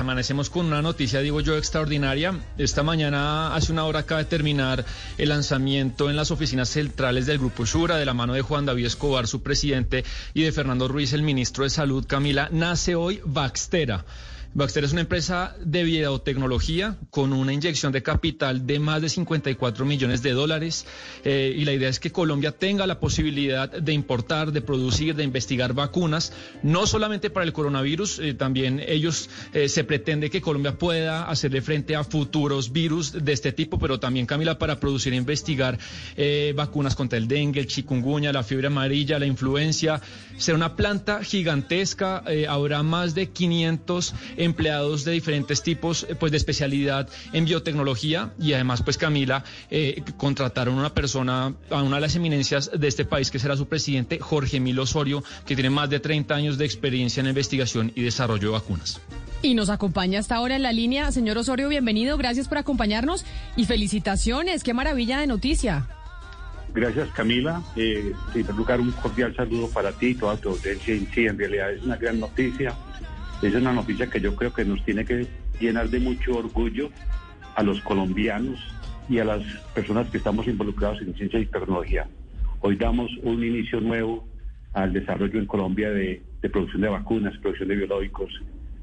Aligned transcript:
Amanecemos 0.00 0.48
con 0.48 0.66
una 0.66 0.80
noticia, 0.80 1.18
digo 1.18 1.40
yo, 1.40 1.58
extraordinaria. 1.58 2.32
Esta 2.56 2.84
mañana, 2.84 3.52
hace 3.52 3.72
una 3.72 3.84
hora, 3.84 3.98
acaba 3.98 4.22
de 4.22 4.30
terminar 4.30 4.84
el 5.18 5.28
lanzamiento 5.28 6.08
en 6.08 6.14
las 6.14 6.30
oficinas 6.30 6.68
centrales 6.68 7.26
del 7.26 7.38
Grupo 7.38 7.66
Shura, 7.66 7.96
de 7.96 8.04
la 8.04 8.14
mano 8.14 8.32
de 8.32 8.42
Juan 8.42 8.64
David 8.64 8.86
Escobar, 8.86 9.26
su 9.26 9.42
presidente, 9.42 10.04
y 10.34 10.44
de 10.44 10.52
Fernando 10.52 10.86
Ruiz, 10.86 11.14
el 11.14 11.22
ministro 11.22 11.64
de 11.64 11.70
Salud. 11.70 12.06
Camila, 12.06 12.48
nace 12.52 12.94
hoy 12.94 13.20
Baxtera. 13.24 14.04
Baxter 14.58 14.82
es 14.82 14.90
una 14.90 15.02
empresa 15.02 15.54
de 15.64 15.84
biotecnología 15.84 16.96
con 17.10 17.32
una 17.32 17.52
inyección 17.52 17.92
de 17.92 18.02
capital 18.02 18.66
de 18.66 18.80
más 18.80 19.00
de 19.00 19.08
54 19.08 19.84
millones 19.84 20.20
de 20.20 20.32
dólares 20.32 20.84
eh, 21.24 21.54
y 21.56 21.64
la 21.64 21.74
idea 21.74 21.88
es 21.88 22.00
que 22.00 22.10
Colombia 22.10 22.50
tenga 22.50 22.84
la 22.88 22.98
posibilidad 22.98 23.70
de 23.70 23.92
importar, 23.92 24.50
de 24.50 24.60
producir, 24.60 25.14
de 25.14 25.22
investigar 25.22 25.74
vacunas, 25.74 26.32
no 26.64 26.88
solamente 26.88 27.30
para 27.30 27.46
el 27.46 27.52
coronavirus, 27.52 28.18
eh, 28.18 28.34
también 28.34 28.82
ellos 28.84 29.30
eh, 29.52 29.68
se 29.68 29.84
pretende 29.84 30.28
que 30.28 30.40
Colombia 30.40 30.76
pueda 30.76 31.30
hacerle 31.30 31.62
frente 31.62 31.94
a 31.94 32.02
futuros 32.02 32.72
virus 32.72 33.12
de 33.12 33.32
este 33.32 33.52
tipo, 33.52 33.78
pero 33.78 34.00
también 34.00 34.26
Camila 34.26 34.58
para 34.58 34.80
producir 34.80 35.12
e 35.12 35.16
investigar 35.16 35.78
vacunas 36.56 36.96
contra 36.96 37.16
el 37.16 37.28
dengue, 37.28 37.60
el 37.60 37.68
chikungunya, 37.68 38.32
la 38.32 38.42
fiebre 38.42 38.66
amarilla, 38.66 39.20
la 39.20 39.26
influencia. 39.26 40.00
Será 40.36 40.56
una 40.56 40.74
planta 40.74 41.22
gigantesca, 41.22 42.24
habrá 42.48 42.82
más 42.82 43.14
de 43.14 43.28
500 43.28 44.14
empleados 44.48 45.04
de 45.04 45.12
diferentes 45.12 45.62
tipos 45.62 46.06
eh, 46.08 46.14
pues 46.14 46.32
de 46.32 46.38
especialidad 46.38 47.08
en 47.32 47.44
biotecnología 47.44 48.32
y 48.40 48.52
además 48.52 48.82
pues 48.82 48.98
Camila 48.98 49.44
eh, 49.70 50.02
contrataron 50.16 50.74
a 50.76 50.80
una 50.80 50.94
persona, 50.94 51.54
a 51.70 51.82
una 51.82 51.96
de 51.96 52.02
las 52.02 52.16
eminencias 52.16 52.70
de 52.74 52.88
este 52.88 53.04
país 53.04 53.30
que 53.30 53.38
será 53.38 53.56
su 53.56 53.66
presidente, 53.66 54.18
Jorge 54.18 54.56
Emilio 54.56 54.82
Osorio, 54.82 55.22
que 55.46 55.54
tiene 55.54 55.70
más 55.70 55.90
de 55.90 56.00
30 56.00 56.34
años 56.34 56.58
de 56.58 56.64
experiencia 56.64 57.20
en 57.20 57.28
investigación 57.28 57.92
y 57.94 58.02
desarrollo 58.02 58.48
de 58.48 58.52
vacunas. 58.52 59.00
Y 59.42 59.54
nos 59.54 59.70
acompaña 59.70 60.18
hasta 60.18 60.34
ahora 60.34 60.56
en 60.56 60.62
la 60.62 60.72
línea. 60.72 61.12
Señor 61.12 61.38
Osorio, 61.38 61.68
bienvenido, 61.68 62.16
gracias 62.16 62.48
por 62.48 62.58
acompañarnos 62.58 63.24
y 63.56 63.66
felicitaciones, 63.66 64.64
qué 64.64 64.74
maravilla 64.74 65.20
de 65.20 65.26
noticia. 65.28 65.86
Gracias 66.74 67.08
Camila, 67.14 67.62
eh, 67.76 68.12
en 68.12 68.32
primer 68.32 68.54
lugar 68.54 68.80
un 68.80 68.92
cordial 68.92 69.34
saludo 69.34 69.68
para 69.70 69.90
ti 69.92 70.08
y 70.08 70.14
toda 70.14 70.36
tu 70.36 70.50
audiencia. 70.50 70.94
Sí, 71.14 71.26
en 71.26 71.38
realidad 71.38 71.72
es 71.72 71.82
una 71.82 71.96
gran 71.96 72.20
noticia 72.20 72.74
es 73.46 73.54
una 73.54 73.72
noticia 73.72 74.08
que 74.08 74.20
yo 74.20 74.34
creo 74.34 74.52
que 74.52 74.64
nos 74.64 74.84
tiene 74.84 75.04
que 75.04 75.26
llenar 75.60 75.88
de 75.88 76.00
mucho 76.00 76.36
orgullo 76.36 76.90
a 77.54 77.62
los 77.62 77.80
colombianos 77.82 78.58
y 79.08 79.18
a 79.18 79.24
las 79.24 79.42
personas 79.74 80.08
que 80.10 80.18
estamos 80.18 80.46
involucrados 80.46 81.00
en 81.02 81.14
ciencia 81.14 81.38
y 81.38 81.46
tecnología. 81.46 82.06
Hoy 82.60 82.76
damos 82.76 83.10
un 83.22 83.42
inicio 83.44 83.80
nuevo 83.80 84.28
al 84.74 84.92
desarrollo 84.92 85.38
en 85.38 85.46
Colombia 85.46 85.90
de, 85.90 86.22
producción 86.52 86.82
de 86.82 86.88
vacunas, 86.88 87.36
producción 87.38 87.68
de 87.68 87.76
biológicos, 87.76 88.30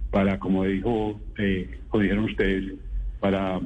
para, 0.10 0.40
como 0.40 0.64
dijo, 0.64 1.20
eh, 1.38 1.80
como 1.90 2.04
dijeron 2.04 2.24
ustedes, 2.26 2.74
para 3.20 3.60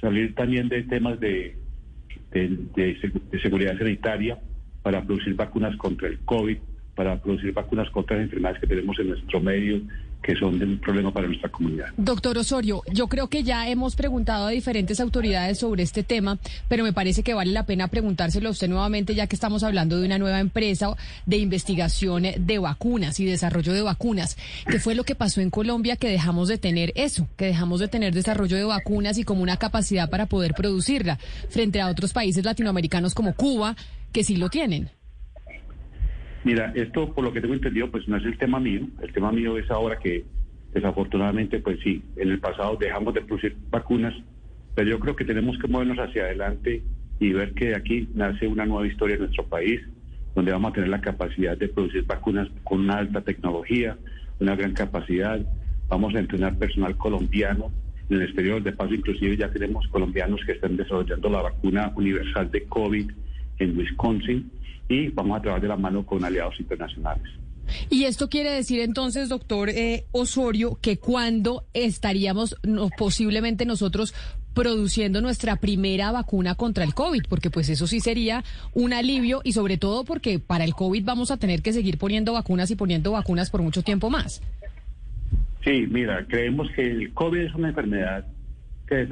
salir 0.00 0.34
también 0.34 0.68
de 0.68 0.82
temas 0.84 1.18
de, 1.18 1.56
de 2.30 3.40
seguridad 3.42 3.76
sanitaria, 3.76 4.38
para 4.82 5.02
producir 5.04 5.34
vacunas 5.34 5.76
contra 5.76 6.08
el 6.08 6.20
COVID, 6.20 6.58
para 6.94 7.20
producir 7.20 7.52
vacunas 7.52 7.90
contra 7.90 8.16
las 8.16 8.24
enfermedades 8.24 8.60
que 8.60 8.66
tenemos 8.66 8.98
en 8.98 9.08
nuestro 9.08 9.40
medio 9.40 9.80
que 10.22 10.36
son 10.36 10.58
de 10.58 10.64
un 10.64 10.78
problema 10.78 11.12
para 11.12 11.26
nuestra 11.26 11.48
comunidad. 11.48 11.86
Doctor 11.96 12.36
Osorio, 12.38 12.82
yo 12.92 13.08
creo 13.08 13.28
que 13.28 13.42
ya 13.42 13.68
hemos 13.68 13.96
preguntado 13.96 14.46
a 14.46 14.50
diferentes 14.50 15.00
autoridades 15.00 15.58
sobre 15.58 15.82
este 15.82 16.02
tema, 16.02 16.38
pero 16.68 16.84
me 16.84 16.92
parece 16.92 17.22
que 17.22 17.34
vale 17.34 17.52
la 17.52 17.66
pena 17.66 17.88
preguntárselo 17.88 18.48
a 18.48 18.52
usted 18.52 18.68
nuevamente, 18.68 19.14
ya 19.14 19.26
que 19.26 19.36
estamos 19.36 19.62
hablando 19.62 19.98
de 19.98 20.06
una 20.06 20.18
nueva 20.18 20.40
empresa 20.40 20.94
de 21.26 21.38
investigación 21.38 22.24
de 22.38 22.58
vacunas 22.58 23.20
y 23.20 23.24
desarrollo 23.24 23.72
de 23.72 23.82
vacunas. 23.82 24.36
¿Qué 24.70 24.78
fue 24.78 24.94
lo 24.94 25.04
que 25.04 25.14
pasó 25.14 25.40
en 25.40 25.50
Colombia 25.50 25.96
que 25.96 26.08
dejamos 26.08 26.48
de 26.48 26.58
tener 26.58 26.92
eso, 26.94 27.28
que 27.36 27.46
dejamos 27.46 27.80
de 27.80 27.88
tener 27.88 28.14
desarrollo 28.14 28.56
de 28.56 28.64
vacunas 28.64 29.18
y 29.18 29.24
como 29.24 29.42
una 29.42 29.56
capacidad 29.56 30.10
para 30.10 30.26
poder 30.26 30.54
producirla 30.54 31.18
frente 31.48 31.80
a 31.80 31.88
otros 31.88 32.12
países 32.12 32.44
latinoamericanos 32.44 33.14
como 33.14 33.34
Cuba, 33.34 33.76
que 34.12 34.24
sí 34.24 34.36
lo 34.36 34.48
tienen? 34.48 34.90
Mira, 36.44 36.72
esto 36.74 37.12
por 37.12 37.24
lo 37.24 37.32
que 37.32 37.40
tengo 37.40 37.54
entendido, 37.54 37.90
pues 37.90 38.06
no 38.08 38.16
es 38.16 38.24
el 38.24 38.38
tema 38.38 38.60
mío. 38.60 38.82
El 39.02 39.12
tema 39.12 39.32
mío 39.32 39.58
es 39.58 39.70
ahora 39.70 39.98
que 39.98 40.24
desafortunadamente, 40.72 41.58
pues 41.60 41.80
sí, 41.82 42.02
en 42.16 42.30
el 42.30 42.38
pasado 42.38 42.76
dejamos 42.76 43.14
de 43.14 43.22
producir 43.22 43.56
vacunas, 43.70 44.14
pero 44.74 44.90
yo 44.90 45.00
creo 45.00 45.16
que 45.16 45.24
tenemos 45.24 45.58
que 45.58 45.66
movernos 45.66 45.98
hacia 45.98 46.24
adelante 46.24 46.82
y 47.18 47.32
ver 47.32 47.52
que 47.54 47.74
aquí 47.74 48.08
nace 48.14 48.46
una 48.46 48.66
nueva 48.66 48.86
historia 48.86 49.14
en 49.14 49.22
nuestro 49.22 49.44
país, 49.46 49.80
donde 50.34 50.52
vamos 50.52 50.70
a 50.70 50.74
tener 50.74 50.88
la 50.88 51.00
capacidad 51.00 51.56
de 51.56 51.68
producir 51.68 52.04
vacunas 52.04 52.48
con 52.62 52.80
una 52.80 52.98
alta 52.98 53.22
tecnología, 53.22 53.96
una 54.38 54.54
gran 54.54 54.72
capacidad. 54.72 55.40
Vamos 55.88 56.14
a 56.14 56.20
entrenar 56.20 56.56
personal 56.58 56.96
colombiano 56.96 57.72
en 58.08 58.16
el 58.16 58.22
exterior. 58.22 58.62
De 58.62 58.72
paso, 58.72 58.94
inclusive 58.94 59.36
ya 59.36 59.50
tenemos 59.50 59.88
colombianos 59.88 60.40
que 60.44 60.52
están 60.52 60.76
desarrollando 60.76 61.28
la 61.28 61.42
vacuna 61.42 61.92
universal 61.96 62.50
de 62.50 62.64
COVID 62.64 63.10
en 63.58 63.76
Wisconsin 63.76 64.50
y 64.88 65.08
vamos 65.08 65.38
a 65.38 65.42
trabajar 65.42 65.62
de 65.62 65.68
la 65.68 65.76
mano 65.76 66.04
con 66.04 66.24
aliados 66.24 66.58
internacionales. 66.60 67.28
Y 67.90 68.04
esto 68.04 68.28
quiere 68.28 68.50
decir 68.50 68.80
entonces, 68.80 69.28
doctor 69.28 69.68
eh, 69.68 70.04
Osorio, 70.12 70.78
que 70.80 70.96
cuando 70.96 71.64
estaríamos 71.74 72.56
posiblemente 72.96 73.66
nosotros 73.66 74.14
produciendo 74.54 75.20
nuestra 75.20 75.56
primera 75.56 76.10
vacuna 76.10 76.54
contra 76.54 76.82
el 76.82 76.94
COVID, 76.94 77.22
porque 77.28 77.50
pues 77.50 77.68
eso 77.68 77.86
sí 77.86 78.00
sería 78.00 78.42
un 78.74 78.92
alivio 78.92 79.40
y 79.44 79.52
sobre 79.52 79.76
todo 79.76 80.04
porque 80.04 80.40
para 80.40 80.64
el 80.64 80.74
COVID 80.74 81.04
vamos 81.04 81.30
a 81.30 81.36
tener 81.36 81.62
que 81.62 81.72
seguir 81.72 81.98
poniendo 81.98 82.32
vacunas 82.32 82.70
y 82.70 82.76
poniendo 82.76 83.12
vacunas 83.12 83.50
por 83.50 83.62
mucho 83.62 83.82
tiempo 83.82 84.10
más. 84.10 84.42
Sí, 85.62 85.86
mira, 85.88 86.24
creemos 86.26 86.70
que 86.72 86.90
el 86.90 87.12
COVID 87.12 87.40
es 87.40 87.54
una 87.54 87.68
enfermedad 87.68 88.26
que 88.88 89.06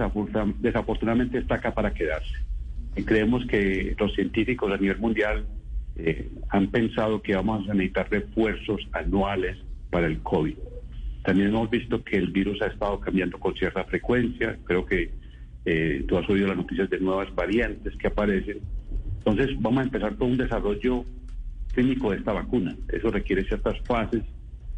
desafortunadamente 0.61 1.39
está 1.39 1.57
acá 1.57 1.73
para 1.75 1.93
quedarse. 1.93 2.33
Y 2.97 3.03
creemos 3.03 3.47
que 3.47 3.95
los 3.99 4.15
científicos 4.15 4.73
a 4.73 4.79
nivel 4.79 4.99
mundial 4.99 5.47
eh, 5.97 6.29
han 6.49 6.69
pensado 6.69 7.23
que 7.23 7.35
vamos 7.35 7.69
a 7.69 7.75
necesitar 7.75 8.11
refuerzos 8.11 8.81
anuales 8.93 9.57
para 9.91 10.07
el 10.07 10.19
COVID. 10.21 10.57
También 11.25 11.49
hemos 11.49 11.71
visto 11.71 12.03
que 12.05 12.17
el 12.17 12.29
virus 12.29 12.61
ha 12.63 12.67
estado 12.67 13.01
cambiando 13.01 13.39
con 13.39 13.55
cierta 13.55 13.85
frecuencia. 13.85 14.57
Creo 14.65 14.87
que 14.87 15.11
eh, 15.65 16.05
tú 16.07 16.17
has 16.17 16.29
oído 16.31 16.47
las 16.47 16.57
noticias 16.57 16.89
de 16.89 17.01
nuevas 17.01 17.35
variantes 17.35 17.97
que 17.97 18.07
aparecen. 18.07 18.61
Entonces 19.19 19.51
vamos 19.61 19.81
a 19.81 19.85
empezar 19.85 20.17
con 20.17 20.31
un 20.31 20.37
desarrollo 20.37 21.05
clínico 21.75 22.11
de 22.11 22.19
esta 22.19 22.33
vacuna. 22.33 22.77
Eso 22.93 23.11
requiere 23.11 23.45
ciertas 23.45 23.79
fases 23.81 24.23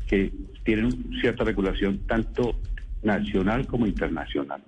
que 0.06 0.32
tienen 0.64 0.90
cierta 1.20 1.44
regulación 1.44 1.98
tanto 2.06 2.58
nacional 3.02 3.66
como 3.66 3.86
internacional. 3.86 4.62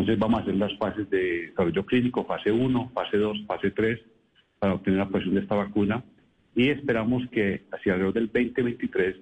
Entonces 0.00 0.20
vamos 0.20 0.38
a 0.38 0.42
hacer 0.42 0.54
las 0.54 0.78
fases 0.78 1.10
de 1.10 1.48
desarrollo 1.48 1.84
clínico, 1.84 2.24
fase 2.24 2.52
1, 2.52 2.92
fase 2.94 3.16
2, 3.16 3.46
fase 3.46 3.72
3 3.72 3.98
para 4.60 4.74
obtener 4.74 5.00
la 5.00 5.08
presión 5.08 5.34
de 5.34 5.40
esta 5.40 5.56
vacuna. 5.56 6.04
Y 6.54 6.68
esperamos 6.68 7.28
que 7.30 7.64
hacia 7.72 7.94
alrededor 7.94 8.14
del 8.14 8.26
2023 8.26 9.16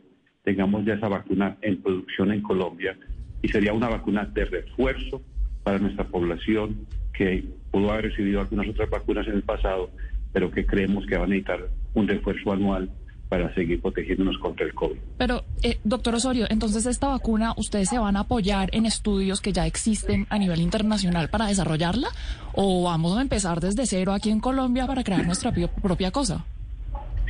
tengamos 0.44 0.84
ya 0.84 0.94
esa 0.94 1.08
vacuna 1.08 1.56
en 1.62 1.80
producción 1.80 2.30
en 2.30 2.42
Colombia. 2.42 2.94
Y 3.40 3.48
sería 3.48 3.72
una 3.72 3.88
vacuna 3.88 4.26
de 4.26 4.44
refuerzo 4.44 5.22
para 5.62 5.78
nuestra 5.78 6.04
población 6.04 6.86
que 7.14 7.42
pudo 7.70 7.90
haber 7.90 8.10
recibido 8.10 8.40
algunas 8.40 8.68
otras 8.68 8.90
vacunas 8.90 9.26
en 9.28 9.34
el 9.34 9.42
pasado, 9.42 9.90
pero 10.34 10.50
que 10.50 10.66
creemos 10.66 11.06
que 11.06 11.16
va 11.16 11.24
a 11.24 11.26
necesitar 11.26 11.70
un 11.94 12.06
refuerzo 12.06 12.52
anual 12.52 12.90
para 13.28 13.52
seguir 13.54 13.80
protegiéndonos 13.80 14.38
contra 14.38 14.64
el 14.66 14.74
COVID. 14.74 14.96
Pero, 15.18 15.44
eh, 15.62 15.78
doctor 15.84 16.14
Osorio, 16.14 16.46
entonces 16.48 16.86
esta 16.86 17.08
vacuna, 17.08 17.54
¿ustedes 17.56 17.88
se 17.88 17.98
van 17.98 18.16
a 18.16 18.20
apoyar 18.20 18.70
en 18.72 18.86
estudios 18.86 19.40
que 19.40 19.52
ya 19.52 19.66
existen 19.66 20.26
a 20.30 20.38
nivel 20.38 20.60
internacional 20.60 21.28
para 21.28 21.46
desarrollarla? 21.46 22.08
¿O 22.54 22.84
vamos 22.84 23.18
a 23.18 23.22
empezar 23.22 23.60
desde 23.60 23.86
cero 23.86 24.12
aquí 24.12 24.30
en 24.30 24.40
Colombia 24.40 24.86
para 24.86 25.02
crear 25.02 25.26
nuestra 25.26 25.52
propia 25.82 26.10
cosa? 26.10 26.44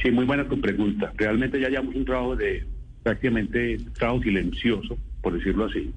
Sí, 0.02 0.10
muy 0.10 0.26
buena 0.26 0.46
tu 0.46 0.60
pregunta. 0.60 1.12
Realmente 1.16 1.60
ya 1.60 1.68
llevamos 1.68 1.94
un 1.94 2.04
trabajo 2.04 2.36
de 2.36 2.66
prácticamente 3.02 3.78
trabajo 3.98 4.22
silencioso, 4.22 4.98
por 5.22 5.32
decirlo 5.32 5.64
así, 5.66 5.92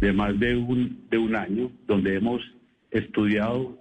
de 0.00 0.12
más 0.12 0.38
de 0.38 0.56
un, 0.56 1.06
de 1.10 1.16
un 1.18 1.34
año, 1.34 1.70
donde 1.86 2.16
hemos 2.16 2.42
estudiado 2.90 3.78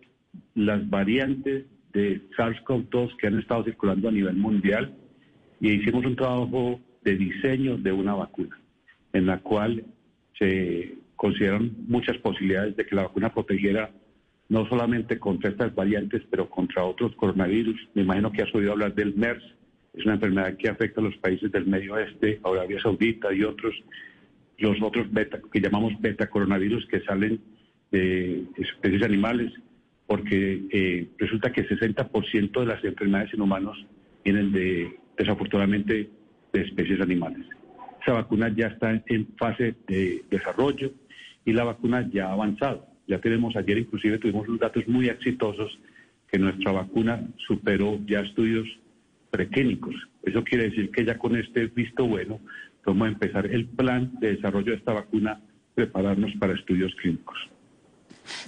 las 0.56 0.90
variantes 0.90 1.66
de 1.94 2.22
SARS-CoV-2 2.38 3.18
que 3.18 3.28
han 3.28 3.40
estado 3.40 3.64
circulando 3.64 4.10
a 4.10 4.12
nivel 4.12 4.36
mundial 4.36 4.94
y 5.60 5.72
hicimos 5.72 6.06
un 6.06 6.16
trabajo 6.16 6.80
de 7.04 7.16
diseño 7.16 7.78
de 7.78 7.92
una 7.92 8.14
vacuna, 8.14 8.60
en 9.14 9.26
la 9.26 9.40
cual 9.40 9.84
se 10.38 10.96
consideraron 11.16 11.76
muchas 11.88 12.18
posibilidades 12.18 12.76
de 12.76 12.86
que 12.86 12.96
la 12.96 13.04
vacuna 13.04 13.34
protegiera 13.34 13.92
no 14.48 14.68
solamente 14.68 15.20
contra 15.20 15.52
estas 15.52 15.74
variantes, 15.76 16.24
pero 16.30 16.50
contra 16.50 16.84
otros 16.84 17.16
coronavirus. 17.16 17.80
Me 17.94 18.02
imagino 18.02 18.32
que 18.32 18.42
has 18.42 18.56
oído 18.56 18.72
hablar 18.72 18.96
del 18.96 19.14
MERS, 19.16 19.44
es 19.94 20.06
una 20.06 20.16
enfermedad 20.16 20.56
que 20.58 20.70
afecta 20.70 21.02
a 21.02 21.04
los 21.04 21.16
países 21.18 21.52
del 21.52 21.66
Medio 21.66 21.94
Oeste, 21.94 22.40
Arabia 22.44 22.80
Saudita 22.82 23.34
y 23.34 23.44
otros, 23.44 23.76
los 24.58 24.82
otros 24.82 25.12
beta, 25.12 25.40
que 25.52 25.60
llamamos 25.60 26.00
beta 26.00 26.30
coronavirus 26.30 26.86
que 26.88 27.02
salen 27.02 27.42
de 27.92 28.46
especies 28.58 29.04
animales, 29.04 29.52
porque 30.08 30.64
eh, 30.72 31.08
resulta 31.18 31.52
que 31.52 31.68
60% 31.68 32.60
de 32.60 32.66
las 32.66 32.84
enfermedades 32.84 33.34
en 33.34 33.42
humanos 33.42 33.86
vienen 34.24 34.52
de 34.52 35.00
desafortunadamente 35.20 36.10
de 36.54 36.62
especies 36.62 37.02
animales. 37.02 37.46
Esa 38.02 38.14
vacuna 38.14 38.50
ya 38.56 38.68
está 38.68 38.92
en 38.92 39.28
fase 39.38 39.76
de 39.88 40.24
desarrollo 40.32 40.92
y 41.46 41.52
la 41.54 41.66
vacuna 41.66 42.10
ya 42.12 42.30
ha 42.30 42.34
avanzado. 42.34 42.88
Ya 43.06 43.20
tenemos, 43.20 43.56
ayer 43.56 43.78
inclusive 43.78 44.18
tuvimos 44.18 44.48
unos 44.48 44.62
datos 44.62 44.88
muy 44.88 45.10
exitosos 45.10 45.78
que 46.32 46.40
nuestra 46.40 46.72
vacuna 46.72 47.28
superó 47.48 48.00
ya 48.06 48.22
estudios 48.22 48.68
preclínicos. 49.30 49.96
Eso 50.24 50.44
quiere 50.44 50.70
decir 50.70 50.90
que 50.92 51.06
ya 51.06 51.18
con 51.18 51.36
este 51.36 51.68
visto 51.68 52.08
bueno 52.08 52.40
vamos 52.86 53.08
a 53.08 53.12
empezar 53.12 53.46
el 53.46 53.66
plan 53.66 54.12
de 54.20 54.36
desarrollo 54.36 54.72
de 54.72 54.78
esta 54.78 54.94
vacuna, 54.94 55.42
prepararnos 55.76 56.32
para 56.40 56.54
estudios 56.54 56.94
clínicos. 56.96 57.38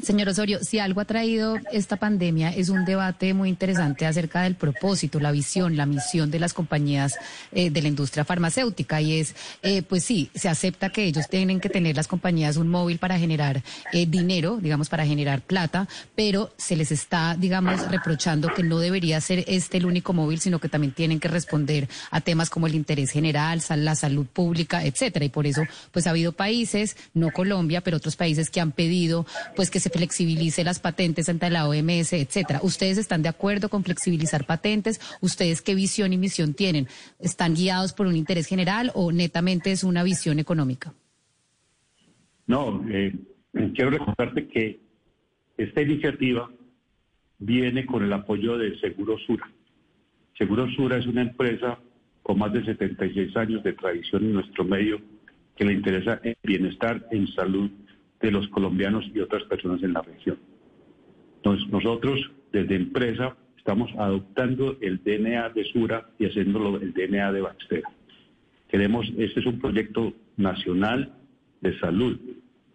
Señor 0.02 0.30
Osorio, 0.30 0.60
si 0.64 0.80
algo 0.80 1.02
ha 1.02 1.06
traído 1.06 1.56
esta 1.72 1.98
pandemia 1.98 2.50
es 2.50 2.70
un 2.70 2.86
debate 2.86 3.34
muy 3.34 3.50
interesante 3.50 4.06
acerca 4.06 4.44
del 4.44 4.56
propósito, 4.56 5.20
la 5.20 5.32
visión, 5.32 5.78
la 5.78 5.86
misión 5.86 6.32
de 6.32 6.40
las 6.40 6.54
compañías 6.54 7.18
eh, 7.52 7.70
de 7.70 7.82
la 7.82 7.88
industria 7.88 8.26
farmacéutica 8.26 9.02
y 9.02 9.20
es, 9.20 9.36
eh, 9.64 9.82
pues 9.82 10.04
sí, 10.04 10.30
se 10.36 10.50
acepta 10.50 10.90
que 10.90 11.04
ellos 11.06 11.28
tienen 11.30 11.60
que 11.60 11.70
tener 11.70 11.96
las 11.96 12.08
compañías 12.08 12.58
un 12.58 12.68
móvil 12.68 13.00
para 13.00 13.18
generar 13.18 13.64
eh, 13.92 14.06
dinero, 14.06 14.58
digamos, 14.62 14.90
para 14.90 15.06
generar 15.06 15.42
plata, 15.42 15.88
pero 16.16 16.54
se 16.58 16.76
les 16.76 16.92
está, 16.92 17.36
digamos, 17.38 17.90
reprochando 17.90 18.54
que 18.54 18.64
no 18.64 18.80
debería 18.80 19.20
ser 19.22 19.44
este 19.48 19.78
el 19.78 19.86
único 19.86 20.14
móvil, 20.14 20.40
sino 20.40 20.60
que 20.60 20.70
también 20.70 20.94
tienen 20.94 21.20
que 21.20 21.28
responder 21.28 21.90
a 22.12 22.22
temas 22.22 22.50
como 22.50 22.68
el 22.68 22.76
interés 22.76 23.12
general, 23.12 23.62
la 23.78 23.96
salud 23.96 24.26
pública, 24.26 24.86
etcétera. 24.86 25.26
Y 25.26 25.30
por 25.30 25.48
eso, 25.48 25.64
pues 25.92 26.08
ha 26.08 26.12
habido 26.12 26.34
países, 26.34 26.96
no 27.14 27.32
Colombia, 27.32 27.82
pero 27.82 27.98
otros 27.98 28.16
países 28.16 28.50
que 28.50 28.62
han 28.62 28.72
pedido, 28.72 29.26
pues 29.56 29.71
que 29.72 29.80
se 29.80 29.90
flexibilice 29.90 30.64
las 30.64 30.80
patentes 30.80 31.30
ante 31.30 31.50
la 31.50 31.68
OMS, 31.68 32.14
etcétera. 32.14 32.60
¿Ustedes 32.62 32.98
están 32.98 33.24
de 33.24 33.30
acuerdo 33.30 33.70
con 33.70 33.84
flexibilizar 33.84 34.46
patentes? 34.46 35.00
¿Ustedes 35.22 35.62
qué 35.62 35.74
visión 35.74 36.14
y 36.14 36.18
misión 36.18 36.54
tienen? 36.54 36.88
¿Están 37.20 37.56
guiados 37.56 37.94
por 37.94 38.06
un 38.06 38.16
interés 38.16 38.48
general 38.48 38.92
o 38.94 39.12
netamente 39.12 39.72
es 39.72 39.84
una 39.84 40.04
visión 40.04 40.38
económica? 40.40 40.94
No, 42.46 42.86
eh, 42.90 43.16
quiero 43.74 43.92
recordarte 43.92 44.48
que 44.48 44.80
esta 45.58 45.82
iniciativa 45.82 46.50
viene 47.40 47.86
con 47.86 48.04
el 48.04 48.14
apoyo 48.14 48.58
de 48.58 48.80
Seguro 48.80 49.18
Sura. 49.26 49.50
Seguro 50.38 50.70
Sura 50.72 50.98
es 50.98 51.08
una 51.08 51.22
empresa 51.22 51.80
con 52.24 52.38
más 52.38 52.54
de 52.54 52.64
76 52.64 53.36
años 53.38 53.64
de 53.64 53.74
tradición 53.74 54.24
en 54.24 54.34
nuestro 54.34 54.64
medio 54.64 55.02
que 55.56 55.66
le 55.66 55.74
interesa 55.74 56.20
el 56.24 56.36
bienestar 56.44 57.08
en 57.12 57.28
salud 57.28 57.70
de 58.22 58.32
los 58.32 58.48
colombianos 58.50 59.06
y 59.14 59.20
otras 59.20 59.44
personas 59.44 59.82
en 59.84 59.94
la 59.94 60.02
región. 60.02 60.38
Entonces, 61.38 61.68
nosotros 61.70 62.32
desde 62.52 62.76
empresa 62.76 63.36
estamos 63.58 63.92
adoptando 63.98 64.78
el 64.82 65.02
DNA 65.04 65.50
de 65.50 65.64
Sura 65.66 66.10
y 66.20 66.26
haciéndolo 66.26 66.80
el 66.80 66.94
DNA 66.94 67.32
de 67.32 67.42
Baxtera. 67.42 67.90
Queremos, 68.70 69.08
este 69.18 69.40
es 69.40 69.46
un 69.46 69.60
proyecto 69.60 70.14
nacional 70.38 71.14
de 71.62 71.78
salud, 71.80 72.20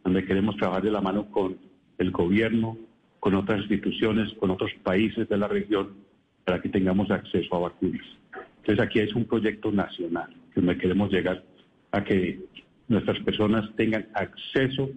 donde 0.04 0.24
queremos 0.24 0.56
trabajar 0.56 0.82
de 0.82 0.90
la 0.90 1.00
mano 1.00 1.30
con 1.30 1.56
el 1.98 2.10
gobierno, 2.10 2.76
con 3.20 3.34
otras 3.34 3.60
instituciones, 3.60 4.32
con 4.34 4.50
otros 4.50 4.70
países 4.82 5.28
de 5.28 5.36
la 5.36 5.48
región, 5.48 5.94
para 6.44 6.60
que 6.60 6.68
tengamos 6.68 7.10
acceso 7.10 7.56
a 7.56 7.60
vacunas. 7.60 8.06
Entonces 8.58 8.84
aquí 8.84 9.00
es 9.00 9.14
un 9.14 9.24
proyecto 9.24 9.72
nacional, 9.72 10.34
donde 10.54 10.78
queremos 10.78 11.10
llegar 11.10 11.42
a 11.92 12.04
que 12.04 12.40
nuestras 12.88 13.18
personas 13.20 13.68
tengan 13.76 14.06
acceso 14.14 14.90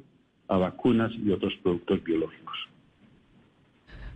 a 0.49 0.57
vacunas 0.57 1.11
y 1.23 1.31
otros 1.31 1.53
productos 1.63 2.03
biológicos. 2.03 2.57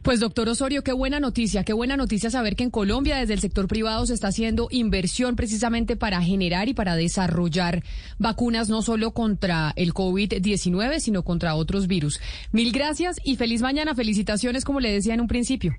Pues 0.04 0.20
doctor 0.20 0.50
Osorio, 0.50 0.84
qué 0.84 0.92
buena 0.92 1.22
noticia, 1.22 1.64
qué 1.64 1.72
buena 1.72 1.96
noticia 1.96 2.30
saber 2.30 2.58
que 2.58 2.64
en 2.64 2.72
Colombia 2.72 3.16
desde 3.20 3.36
el 3.36 3.40
sector 3.40 3.70
privado 3.70 4.06
se 4.06 4.14
está 4.14 4.28
haciendo 4.28 4.68
inversión 4.70 5.38
precisamente 5.38 5.96
para 5.96 6.22
generar 6.22 6.68
y 6.68 6.74
para 6.74 6.98
desarrollar 6.98 7.84
vacunas 8.20 8.70
no 8.70 8.82
solo 8.82 9.12
contra 9.12 9.72
el 9.78 9.94
COVID-19, 9.94 11.00
sino 11.00 11.24
contra 11.24 11.56
otros 11.56 11.88
virus. 11.88 12.20
Mil 12.52 12.74
gracias 12.74 13.16
y 13.24 13.38
feliz 13.38 13.62
mañana. 13.62 13.96
Felicitaciones, 13.96 14.66
como 14.66 14.82
le 14.82 14.92
decía 14.92 15.14
en 15.14 15.22
un 15.22 15.30
principio. 15.30 15.74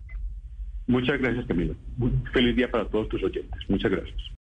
Muchas 0.87 1.21
gracias, 1.21 1.45
Camilo. 1.47 1.75
Feliz 2.33 2.57
día 2.57 2.71
para 2.71 2.89
todos 2.89 3.11
tus 3.11 3.23
oyentes. 3.23 3.61
Muchas 3.69 3.91
gracias. 3.91 4.17